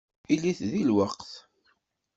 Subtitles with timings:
[0.33, 1.31] Ilit deg lweqt.